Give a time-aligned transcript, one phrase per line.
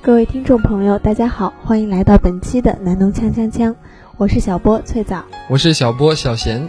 [0.00, 3.74] 各位听众朋友，大家好，欢迎来到本期的南农锵锵锵，
[4.16, 6.68] 我是小波翠枣，我是小波小贤。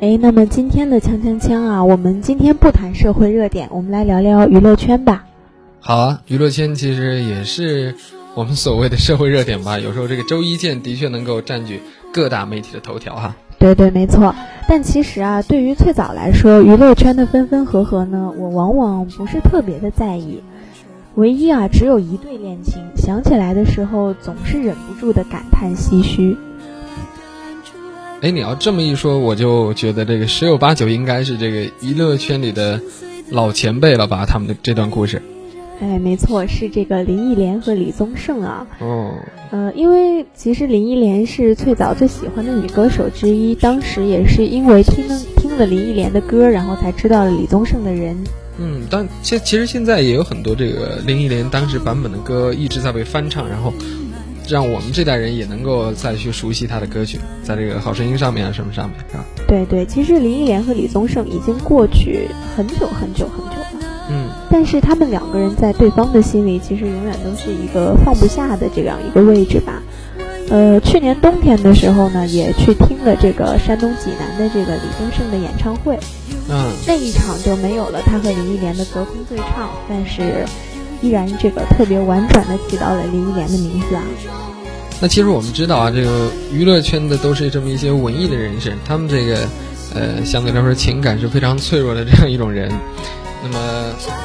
[0.00, 5.24] 哎，那么今天的锵锵锵啊，我们今天不谈社会热点，我们来聊聊娱乐圈吧。
[5.78, 7.94] 好啊，娱乐圈其实也是
[8.34, 9.78] 我们所谓的社会热点吧。
[9.80, 11.80] 有时候这个周一见的确能够占据
[12.12, 13.36] 各大媒体的头条哈。
[13.58, 14.34] 对对，没错。
[14.68, 20.42] 但其实啊，对于翠枣来说，娱乐圈的分分合合呢，我往往不是特别的在意。
[21.16, 26.36] 唯一啊，只有一对恋情，想起来的时候总是忍不住的感叹唏嘘。
[28.20, 32.78] 哎，你要这么一说，我就觉得这个十有八九应该是这个娱乐圈里的
[33.30, 34.26] 老前辈了吧？
[34.26, 35.22] 他们的这段故事。
[35.80, 38.66] 哎，没错，是这个林忆莲和李宗盛啊。
[38.80, 39.14] 哦。
[39.50, 48.14] 呃，因为其实林忆莲是最早最喜欢的女歌手之一，当时也是因为听了听了林忆莲的歌，然后才知道了李宗盛的人。
[48.58, 53.72] 嗯，但其其实现在也有很多这个林忆莲当时版本的歌一直在被翻唱，然后
[54.48, 59.24] 让我们这代人也能够再去熟悉她的歌曲，在这个好声音上面啊什么上面，是吧？
[59.46, 63.66] 对对，其实林忆莲和李宗盛已经过去很久很久很久了，
[64.08, 69.82] 嗯，但是他们两个人在对方的心里，其实永远都是一个放不下的这样一个位置吧。
[70.48, 75.98] 呃，去年冬天的时候呢，也去听了这个山东济南的这个李宗盛的演唱会。
[76.48, 80.46] 嗯，那一场就没有了他和林忆莲的隔空对唱，但是
[81.02, 84.02] 依然这个特别婉转的提到了林忆莲的名字啊。
[85.00, 89.46] 那其实我们知道啊，这个娱乐圈的都是这么一些文艺的人士，他们这个
[89.94, 92.72] 呃相对来说情感是非常脆弱的这样一种人。
[93.42, 93.58] 那么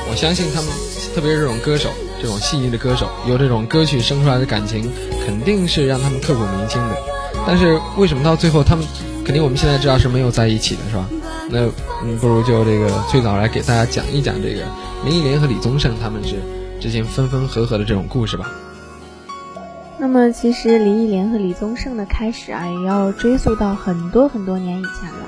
[0.10, 0.72] 我相信他们，
[1.14, 1.90] 特别是这种歌手，
[2.22, 4.92] 这种细腻的歌手，有这种歌曲生出来的感情，
[5.26, 6.98] 肯定是让他们刻骨铭心的。
[7.46, 8.86] 但是为什么到最后他们，
[9.26, 11.06] 肯定我们现在知道是没有在一起的，是吧？
[11.52, 11.68] 那
[12.04, 14.64] 嗯，不如就这个最早来给大家讲一讲这个
[15.06, 16.38] 林忆莲和李宗盛他们是
[16.80, 18.50] 之间分分合合的这种故事吧。
[19.98, 25.28] 那么其实林忆莲和李宗盛的开始啊，也要追溯到很多很多年以前了。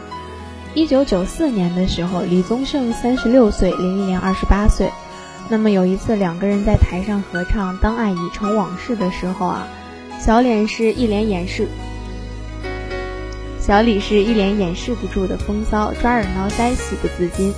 [0.74, 4.90] 一九九四年的时候，李宗盛三十六岁，林忆莲二十八岁。
[5.50, 9.68] 那么有一次两个人在台上合唱《当爱已成往事》的时候啊，
[10.20, 11.68] 小脸是一脸掩饰。
[13.66, 17.54] 小李是一脸掩饰不住的风骚，抓耳挠腮，喜不自禁。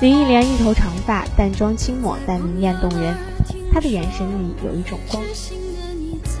[0.00, 3.14] 林忆莲一头长发，淡妆轻抹，但明艳动人。
[3.70, 5.22] 她的眼神里有一种光。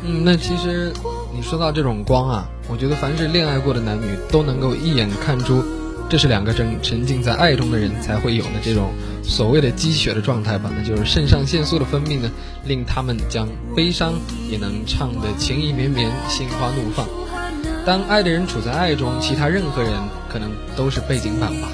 [0.02, 0.90] 嗯，那其实
[1.34, 5.62] 你说到这种光啊，我觉得凡是恋爱过的男女都能够一眼看出，
[6.08, 8.88] 这是两个正沉浸在爱中的人才会有的这种
[9.22, 10.70] 所谓的积雪的状态吧？
[10.74, 12.30] 那就是肾上腺素的分泌呢，
[12.64, 14.14] 令他们将悲伤
[14.50, 17.06] 也能唱得情意绵绵，心花怒放。
[17.90, 19.92] 当爱的人处在爱中，其他任何人
[20.28, 21.72] 可能都是背景板吧。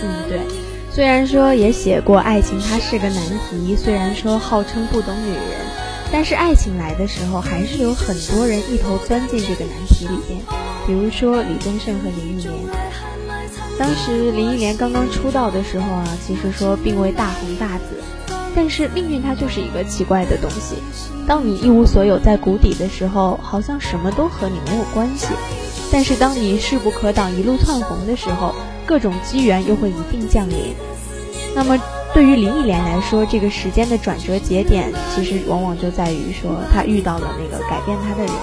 [0.00, 0.40] 嗯，对。
[0.90, 3.76] 虽然说也写过爱情，它是个难题。
[3.76, 5.44] 虽然说号称不懂女人，
[6.10, 10.40] 但是爱情来的时候，还是有很多人一头钻进这个难题里面。
[10.88, 12.52] 比如说李宗盛和林忆莲。
[13.78, 18.34] 当时林忆莲刚刚出道的时候啊，其实说并未大红大紫。
[18.54, 20.76] 但是命运它就是一个奇怪的东西，
[21.26, 25.28] 当你一无所有在谷底的时候，好像什么都和你没有关系；
[25.90, 28.54] 但是当你势不可挡一路窜红的时候，
[28.84, 30.74] 各种机缘又会一并降临。
[31.54, 31.78] 那么
[32.12, 38.34] 对于林忆莲来说，这个时间的转折节点，其实往往就在于说她遇到了那个改变她的人。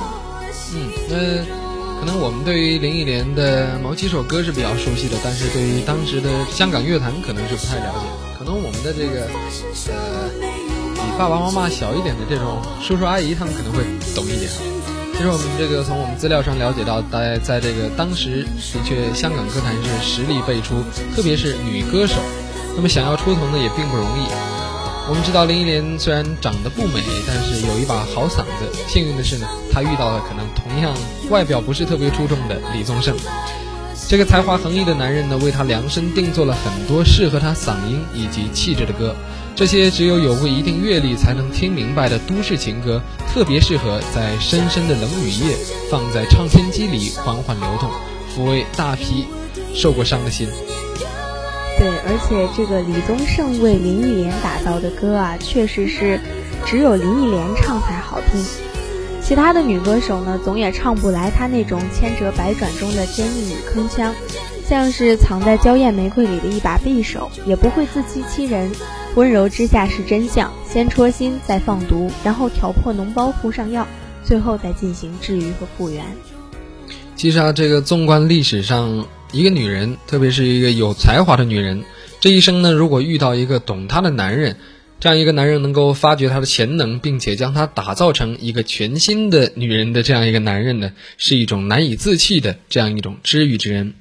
[0.74, 8.29] 嗯，那可能我们对于林忆莲的某几首歌是比较熟悉的，但是对于当时的香港乐坛可能是不太了解。
[8.40, 9.28] 可能我们的这个，
[9.92, 10.30] 呃，
[10.96, 13.84] 比爸爸妈妈小一点的这种叔叔阿姨，他们可能会
[14.16, 14.50] 懂一点。
[15.12, 20.76] 其实我们这个从我们资料上了解到，大家在这个当时的确，香港歌坛是实力辈出，
[21.14, 22.16] 特别是女歌手，
[22.78, 24.32] 那么想要出头呢也并不容易。
[25.10, 28.72] 我们知道林忆莲虽然长得不美，但是有一把好嗓子。
[28.88, 30.96] 幸运的是呢，她遇到了可能同样
[31.30, 33.18] 外表不是特别出众的李宗盛。
[34.10, 39.16] 这个才华横溢的男人呢，为她量身定做了很多适合她嗓音以及气质的歌。
[39.56, 43.00] 这些只有有过一定阅历才能听明白的都市情歌，
[43.32, 45.56] 特别适合在深深的冷雨夜
[45.92, 47.92] 放在唱片机里缓缓流动，
[48.36, 49.28] 抚慰大批
[49.76, 50.48] 受过伤的心。
[51.78, 56.20] 对，而且这个李宗盛为林忆莲打造的歌啊，确实是
[56.66, 58.44] 只有林忆莲唱才好听。
[59.30, 64.12] 其他的女歌手呢，总也唱不来她那种千折百转中的坚毅与铿锵，
[64.68, 68.72] 像是藏在娇艳玫瑰里的一把匕首，也不会自欺欺人。
[69.14, 73.88] 温柔之下是真相，先戳心，再放毒，然后挑破脓包，敷上药，
[74.24, 76.04] 最后再进行治愈和复原。
[77.16, 81.84] 其实啊，这个纵观历史上，一个女人，特别是一个有才华的女人，
[82.20, 84.58] 这一生呢，如果遇到一个懂她的男人，
[85.00, 93.94] 这样一个男人能够发掘她的潜能，并且将她打造成一个全新的女人的这样一个男人呢，是一种难以自弃的这样一种知遇之恩。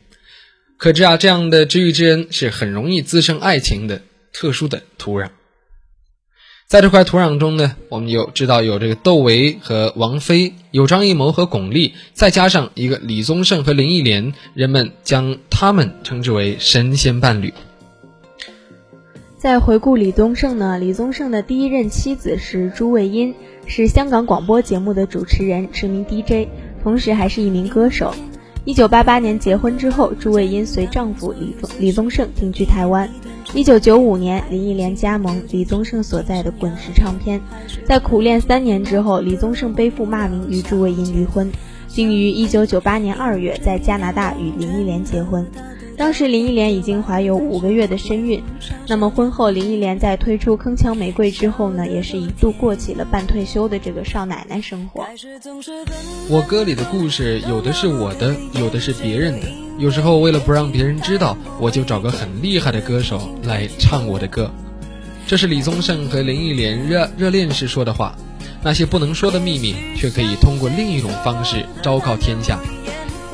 [0.77, 4.03] 可知啊，这样的知遇之恩是很容易滋生爱情的
[4.33, 5.31] 特殊的土壤。
[6.69, 17.55] 在这块土壤中呢，我们有知道有这个窦唯和王菲，有张艺谋和巩俐，再加上一个李宗盛和林忆莲，人们将他们称之为神仙伴侣。
[19.39, 23.37] 在回顾李宗盛呢，李宗盛的第一任妻子是朱卫茵，
[23.67, 26.49] 是香港广播节目的主持人，知名 DJ，
[26.83, 28.13] 同时还是一名歌手。
[28.65, 33.09] 一九八八年结婚之后，朱卫茵随丈夫李宗李宗盛定居台湾。
[33.55, 37.41] 一九九五年，林忆莲加盟李宗盛所在的滚石唱片。
[37.85, 41.49] 在苦练三年之后，李宗盛背负骂名与朱卫茵离婚，
[41.95, 45.47] 并于一九九八年二月在加拿大与林忆莲结婚。
[45.99, 48.41] 当时林忆莲已经怀有五个月的身孕，
[48.87, 55.05] 那么婚后林忆莲在推出《铿锵玫瑰》之后呢，也是一度过起了半退休的这个少奶奶生活。
[56.31, 59.49] 我歌里的故事有的是我的，有的是别人的。
[59.79, 64.49] 有时候为了不让别人知道，我就找个很厉害的歌手来唱我的歌。
[65.27, 68.15] 这是李宗盛和林忆莲热热恋时说的话，
[68.63, 72.61] 那些不能说的秘密，却可以通过另一种方式昭告天下。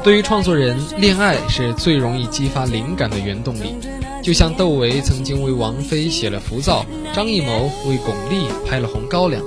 [0.04, 3.74] 对于创作人，恋爱是最容易激发灵感的原动力。
[4.22, 6.84] 就像窦唯曾经为王菲写了《浮躁》，
[7.14, 9.40] 张艺谋为巩俐拍了《红高粱》，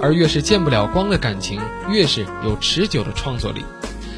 [0.00, 1.60] 而越是见不了光的感情，
[1.90, 3.62] 越是有持久的创作力。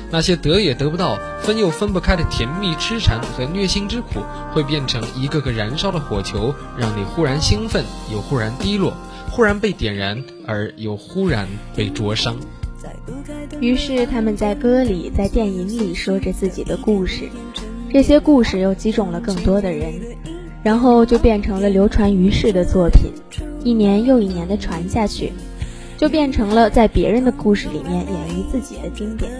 [0.08, 4.20] 那些得也得不到、分又分不开的甜蜜痴缠和虐心之苦，
[4.52, 8.92] 会变成一个个燃烧的火球，让你忽然兴奋，又忽然低落；
[9.32, 12.36] 忽然被点燃，而又忽然被灼伤。
[13.60, 17.28] 于是他们在歌里、在电影里说着自己的故事，
[17.92, 19.92] 这些故事又击中了更多的人，
[20.62, 23.12] 然后就变成了流传于世的作品，
[23.64, 25.32] 一年又一年的传下去，
[25.96, 29.30] 就变成了在别人的故事里面演绎自己的经典。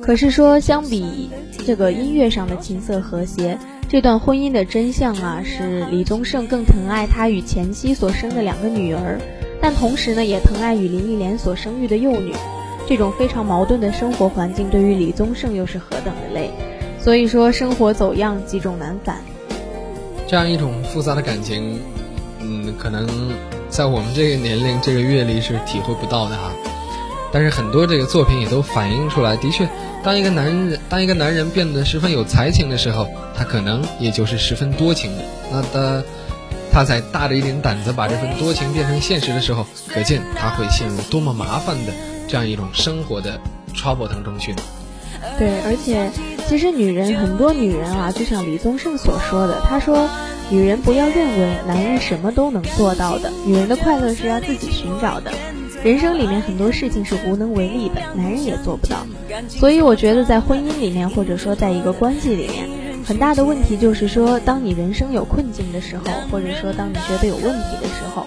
[0.00, 1.30] 可是说，相比
[1.64, 3.56] 这个音乐上的琴瑟和谐，
[3.88, 9.20] 这段婚姻的真相啊，是李宗盛更疼爱他与前妻所生的两个女儿。
[9.60, 12.32] 但同时呢，也疼爱与林忆莲所生育的幼女，
[12.92, 16.50] 这种非常矛盾的生活环境，对于李宗盛又是何等的累。
[17.02, 19.16] 所以说，生活走样，积重难返。
[20.28, 21.80] 这样一种复杂的感情，
[22.40, 23.08] 嗯，可能
[23.70, 26.52] 在我们这个年龄、这个阅历是体会不到的哈。
[27.32, 29.66] 但是很多这个作品也都反映出来，的确，
[30.04, 35.22] 当一个男人，当一个男人变得十分有才情的时候，他可能也就是十分多情的。
[35.50, 36.04] 那他。
[36.74, 41.92] 他在大着一点胆子把这份多情变成现实的时候，可见他会陷入多么麻烦的
[42.32, 43.38] 这样一种生活的
[43.74, 44.54] trouble 当中去。
[45.38, 46.10] 对，而且
[46.48, 50.08] 其实女人很多女人啊，就像李宗盛所说的，他说，
[50.48, 55.30] 女人不要认为男人什么都能做到的，女人的快乐是要自己寻找的。
[55.84, 59.06] 人生里面很多事情是无能为力的，男人也做不到。
[59.50, 62.66] 所以我觉得在婚姻里面，或者说在一个关系里面。
[63.04, 68.24] 很大的问题就是说，当你人生有困境的时候，或者说当你觉得有问题的时候，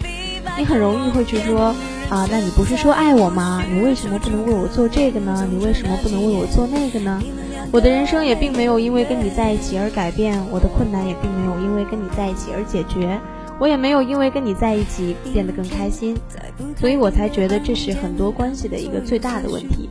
[0.57, 1.75] 你很容易会去说
[2.09, 3.63] 啊，那你不是说爱我吗？
[3.69, 5.47] 你为什么不能为我做这个呢？
[5.51, 7.21] 你为什么不能为我做那个呢？
[7.71, 13.19] 我的人生也并没有因为跟你在一起而改变，我的困难也并没有因为跟你在一起而解决，
[13.59, 16.15] 我也没有因为跟你在一起变得更开心，
[16.79, 19.89] 所以我才觉得这是很多关系的一个最大的问题。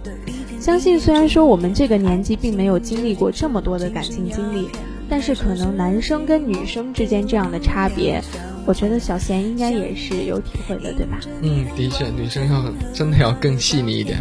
[0.60, 4.70] 相信虽然说我们这个年纪并没有经历过这么多的感情经历，
[5.08, 8.22] 但是可能男生跟女生之间这样的差别，
[8.66, 11.20] 我觉得小贤应该也是有体会的，对吧？
[11.42, 14.20] 嗯，的确，女生要真的要更细腻一点。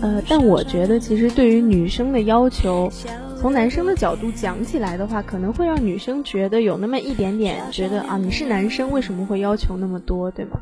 [0.00, 2.92] 呃，但我觉得其实对于女生的要求，
[3.40, 10.60] 从男生的角度讲起来的话，可能会让女生觉得有那么一点点觉得啊，你是男生为什么会要求那么多，对吗？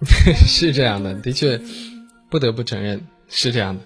[0.46, 1.60] 是这样的，的确。
[2.30, 3.82] 不得不承认是这样的，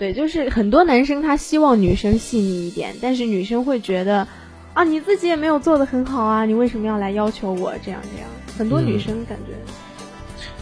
[0.00, 4.26] 对，就是很多男生他希望女生细腻一点，但是女生会觉得，
[4.72, 8.28] 啊，你自己也没有做的很好啊，你为什么要来要求我这样这样？
[8.56, 9.52] 很多女生感觉，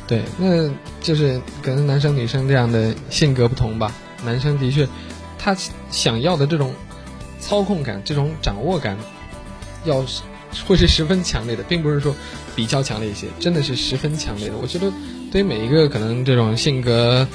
[0.08, 0.68] 对，那
[1.00, 3.94] 就是可能男生女生这样的性格不同吧。
[4.24, 4.88] 男生的确，
[5.38, 5.56] 他
[5.88, 6.74] 想要的这种
[7.38, 8.98] 操控感、这种掌握感，
[9.84, 10.22] 要是
[10.66, 12.12] 会是十分强烈的，并不是说
[12.56, 14.56] 比较强烈一些，真的是十分强烈的。
[14.60, 14.92] 我觉得。
[15.30, 17.28] 对于每一个可能这种性格，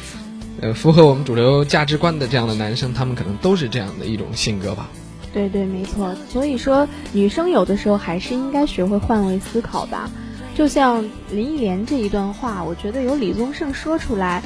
[0.61, 4.89] 呃，符合我们主流价值观的这样的男生，他们可能都是这样的一种性格吧。
[5.33, 6.15] 对对，没错。
[6.29, 10.09] 所以说，女生有的时候还是应该学会换位思考吧。
[10.55, 14.43] 就像林忆莲这一段话，我觉得由李宗盛说出来，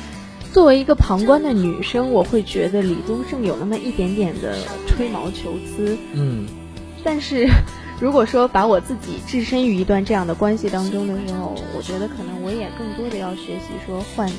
[0.54, 5.98] 作为一个旁观的女生，我会觉得李宗盛有那么一点点的吹毛求疵。
[6.14, 6.48] 嗯。
[7.04, 7.50] 但是，
[8.00, 14.34] 如果说把我自己置身于一段这样的关系当中的时候，我觉得可能我也更多的要学习说换呃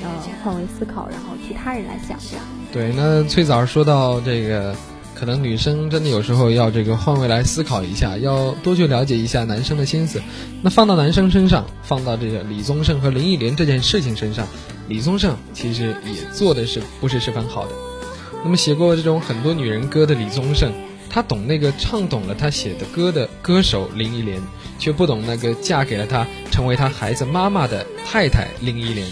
[0.45, 2.39] 换位思考，然后替他人来想想。
[2.73, 4.75] 对，那翠枣说到这个。
[5.15, 10.23] 可能女生真的有时候要这个换位来思考一下，要多去了解一下男生的心思。
[10.63, 14.47] 那放到男生身上，放到这个李宗盛和林忆莲这件事情身上，
[14.87, 17.73] 李宗盛其实也做的是不是十分好的。
[18.45, 20.73] 那么写过这种很多女人歌的李宗盛，
[21.11, 24.41] 他懂那个唱懂了他写的歌的歌手林忆莲，
[24.79, 29.07] 却不懂那个嫁给了他成为他孩子妈妈的太太林忆莲。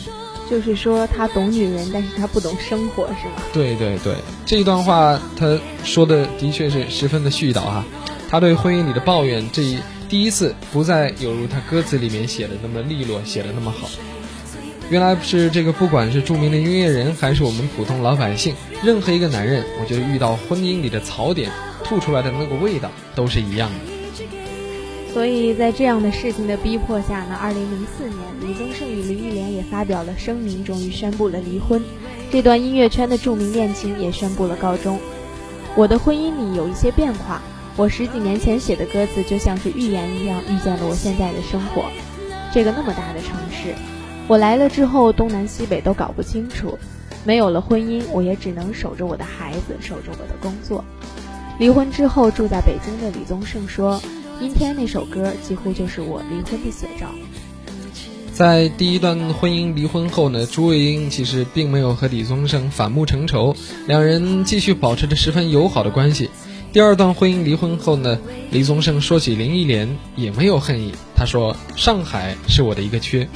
[0.49, 3.43] 就是说他懂女人，但是他不懂生活，是吗？
[3.53, 7.85] 对对对，这一段话他说的的确是十分的絮叨哈。
[8.29, 13.88] 他对婚姻里的抱怨，这一第一次不再有如他歌词里面写的那么利落，写的那么好。
[14.88, 21.50] 原来是这个，不管是著名的音乐人，还是我们普通老百姓，任何一个男人，我觉得遇到婚姻里的槽点，
[21.83, 23.97] 吐出来的那个味道都是一样的。
[25.12, 31.83] 所以在这样的事情的逼迫下呢，二零零四年，李宗盛与林忆莲也发表了声明，终于宣布了离婚。
[32.30, 34.99] 这段音乐圈的著名恋情也宣布了告终。
[35.75, 37.40] 我的婚姻里有一些变化，
[37.76, 41.85] 我十几年前写的歌词就像是预言一样，遇见了我现在的生活。
[42.52, 43.75] 这个那么大的城市，
[44.28, 46.78] 我来了之后，东南西北都搞不清楚。
[47.26, 50.85] 没有了婚姻，我也只能守着我的孩子，守着我的工作。
[51.59, 54.00] 离婚之后住在北京的李宗盛说。
[54.38, 57.06] 阴天那首歌几乎就是我离婚的写照。
[58.35, 63.56] 在第一段婚姻离婚后呢，朱卫英其实并没有和李宗盛反目成仇，
[63.87, 66.28] 两人继续保持着十分友好的关系。
[66.71, 68.18] 第二段婚姻离婚后呢，
[68.50, 73.26] 李宗盛说起林忆莲也没有恨意，他说上海是我的一个缺。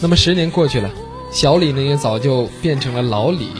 [0.00, 0.90] 那么十年过去了，
[1.30, 3.50] 小李呢也早就变成了老李，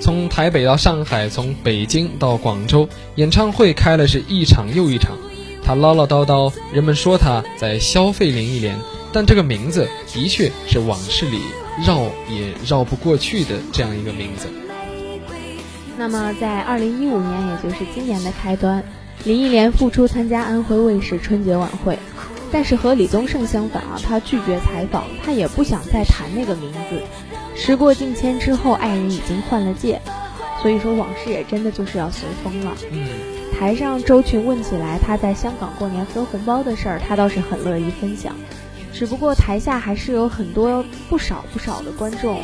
[0.00, 5.16] 从台北到上海，从北京到广州，演唱会开了是一场又一场。
[5.62, 8.78] 他唠唠叨叨，人们说他在消费林忆莲，
[9.12, 11.40] 但这个名字的确是往事里
[11.86, 14.48] 绕也绕不过去的这样一个名字。
[15.98, 18.82] 那么，在二零一五年，也就是今年的开端，
[19.24, 21.98] 林忆莲复出参加安徽卫视春节晚会，
[22.50, 27.02] 但是和李宗盛相反啊，他拒绝采访，他也不想再谈那个名字。
[27.54, 30.00] 时过境迁之后，爱人已经换了届，
[30.62, 32.72] 所以说往事也真的就是要随风了。
[32.90, 33.06] 嗯。
[33.58, 38.36] 台上周群问起来他在香港过年分红包的事儿，他倒是很乐意分享。
[38.92, 42.40] 只不过台下还是有很多不少不少的观众，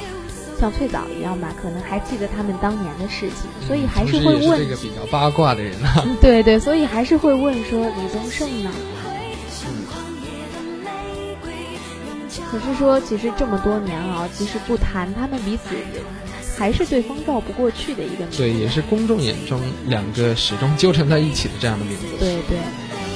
[0.59, 4.59] 像翠枣一样吧，可能还记得他们当年的事情，所以还是会问。
[4.59, 6.05] 这个比较八卦的人啊。
[6.21, 8.71] 对对，所以还是会问说李宗盛呢？
[12.55, 15.75] 可是说，其实这么多年啊，其实不谈他们彼此。
[16.57, 22.07] 还是对方绕不过去的一个名字，对，也是公众眼中两个始终纠缠在一起的这样的名字。
[22.17, 22.57] 对对，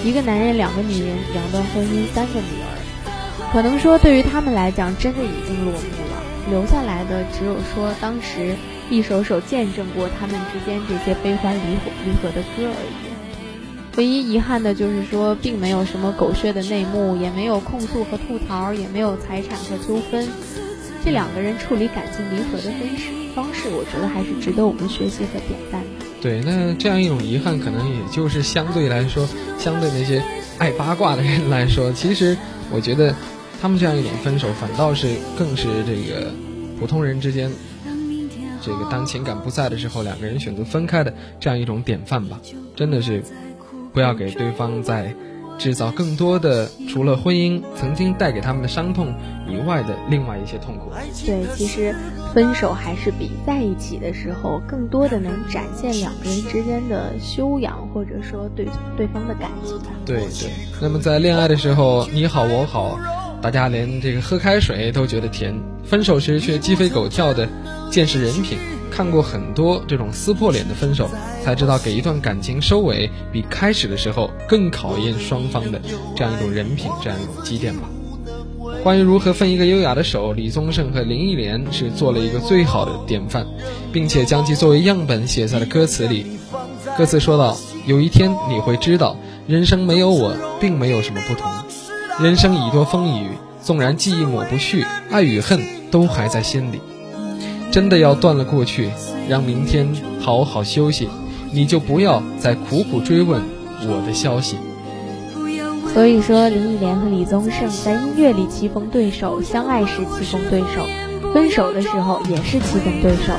[0.02, 2.74] 一个男人，两个女人，两段婚姻，三个女儿，
[3.52, 6.18] 可能说对于他们来讲，真的已经落幕了。
[6.50, 8.56] 留下来的只有说当时
[8.90, 13.17] 一首首见证过他们之间这些悲欢离合离合的歌而已。
[13.98, 20.24] 唯一遗憾的就是说，并没有什么狗血的内幕，也没有控诉和吐槽，也没有财产和纠纷。
[21.04, 23.18] 这两个人处理感情离合的方式。
[23.34, 26.06] 方式，我觉得还是值得我们学习和点赞的。
[26.20, 29.28] 对，那这样一种遗憾，可能也就是相对来说，
[29.58, 30.22] 相对那些
[30.58, 32.36] 爱八卦的人来说，其实
[32.72, 33.12] 我觉得
[33.60, 36.32] 他们这样一种分手，反倒是更是这个
[36.78, 37.50] 普通人之间，
[38.62, 42.40] 这个当情感不在的时候，两个人选择分开的这样一种典范吧。
[42.76, 43.22] 真的是
[43.98, 45.12] 不要给对方在。
[45.58, 49.12] 制造更多的除了婚姻曾经带给他们的伤痛
[49.48, 50.92] 以外的另外一些痛苦。
[51.26, 51.92] 对，其实
[52.32, 59.76] 分手还是比在一起的时候更多的能展现两个人之间的修养，或者说对对方的感情。
[60.06, 60.48] 对对。
[60.80, 62.96] 那么在恋爱的时候你好我好，
[63.40, 65.54] 大家连这个喝开水都觉得甜；
[65.84, 67.48] 分手时却鸡飞狗跳的，
[67.90, 68.58] 见识人品。
[68.90, 71.08] 看过很多这种撕破脸的分手，
[71.44, 75.80] 才知道给一段感情收尾，比开始的时候更考验双方的
[76.16, 77.88] 这样一种人品，这样一种积淀吧。
[78.82, 83.46] 关于如何分一个优雅的手，李宗盛和林忆莲是做了一个最好的典范，
[83.92, 86.26] 并且将其作为样本写在了歌词里。
[86.96, 89.16] 歌词说道：“有一天你会知道，
[89.46, 91.48] 人生没有我，并没有什么不同。
[92.20, 93.28] 人生已多风雨，
[93.62, 96.80] 纵然记忆抹不去，爱与恨都还在心里。”
[97.70, 98.90] 真的要断了过去，
[99.28, 99.86] 让明天
[100.20, 101.08] 好好休息，
[101.52, 103.40] 你就不要再苦苦追问
[103.82, 104.56] 我的消息。
[105.94, 110.84] 所以说，林忆莲和李宗盛在音乐里棋逢对手，相爱时棋逢对手，
[111.32, 113.32] 分手的时候也是棋逢对手。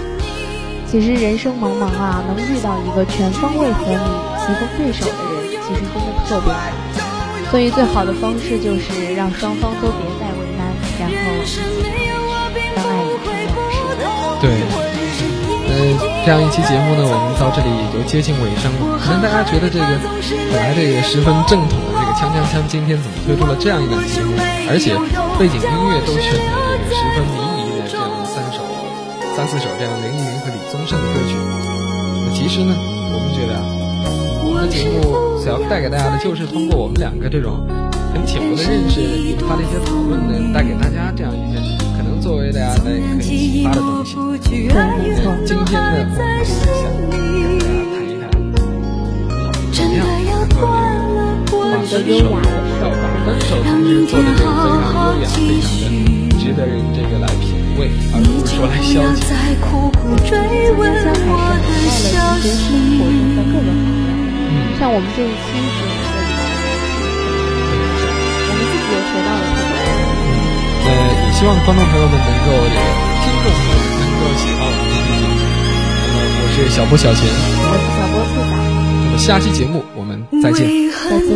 [0.89, 3.97] 其实人生茫茫啊，能遇到一个全方位和你
[4.39, 6.78] 棋逢对手的人，其实真的特别难。
[7.49, 11.65] 所以最好的方式就是让双方都别再为难，然后相
[12.85, 13.27] 爱已成
[13.57, 13.75] 往事。
[14.39, 14.45] 对，
[15.67, 15.73] 呃，
[16.23, 19.01] 这样一期节目呢，我们到这里也就接近尾声了。
[19.01, 19.97] 可能大家觉得这个
[20.53, 24.37] 本来这个十分正统的这个锵锵锵，今天怎么推出了这样一档节目？
[24.69, 24.93] 而且
[25.41, 28.61] 背景音乐都选的这个十分迷离的这样三首、
[29.33, 31.33] 三四首这样林忆莲和李宗盛的歌曲。
[32.21, 32.77] 那其实呢，
[33.09, 33.65] 我们觉得啊，
[34.43, 37.65] 我们的节目想要带给大家的，就是通过我们两个这种
[38.13, 41.59] 很浅薄的认识，引发的一些讨论呢，带给大家这样一些
[41.97, 44.15] 可能作为大家的可以启发的东西。
[44.49, 45.31] 对，没错。
[45.45, 47.25] 今天呢，我们就想跟大家
[47.93, 48.29] 谈一谈，
[49.71, 50.61] 怎么样能够
[51.53, 52.25] 把分手
[52.81, 55.93] 要把分手同时做的这个非常优雅，非常的
[56.39, 57.45] 值得人这个来品
[57.77, 57.79] 味，
[58.13, 59.21] 而不是说来消遣。
[60.01, 61.87] 我觉得锵锵锵还是涵盖了一
[62.41, 62.65] 些生
[62.97, 63.85] 活中的各个方面。
[63.85, 63.88] 嗯，
[64.79, 66.47] 像我们这一期节目的里面，
[68.47, 69.75] 我们自己也学到了很多。
[70.87, 72.87] 呃，也希望观众朋友们能够这个
[73.19, 75.35] 听众朋友们能够喜欢我们这期节目。
[75.99, 78.55] 那么我是小波小贤，我是小波兔仔。
[79.03, 80.63] 那么下期节目我们再见。
[80.63, 81.35] 再见。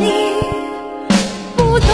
[1.57, 1.91] 不懂，